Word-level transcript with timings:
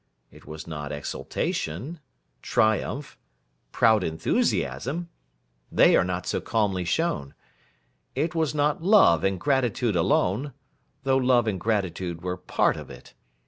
It 0.31 0.47
was 0.47 0.65
not 0.65 0.91
exultation, 0.91 1.99
triumph, 2.41 3.19
proud 3.71 4.03
enthusiasm. 4.03 5.09
They 5.71 5.95
are 5.95 6.03
not 6.03 6.25
so 6.25 6.41
calmly 6.41 6.85
shown. 6.85 7.35
It 8.15 8.33
was 8.33 8.55
not 8.55 8.81
love 8.81 9.23
and 9.23 9.39
gratitude 9.39 9.95
alone, 9.95 10.53
though 11.03 11.17
love 11.17 11.45
and 11.45 11.59
gratitude 11.59 12.23
were 12.23 12.35
part 12.37 12.77
of 12.77 12.89
it. 12.89 13.13